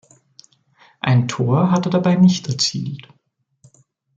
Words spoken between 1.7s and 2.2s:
er dabei